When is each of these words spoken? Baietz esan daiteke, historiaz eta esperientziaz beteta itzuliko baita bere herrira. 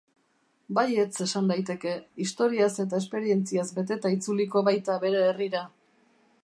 Baietz 0.77 1.19
esan 1.25 1.51
daiteke, 1.51 1.91
historiaz 2.25 2.71
eta 2.85 3.03
esperientziaz 3.03 3.67
beteta 3.79 4.15
itzuliko 4.17 4.67
baita 4.71 4.99
bere 5.07 5.23
herrira. 5.29 5.65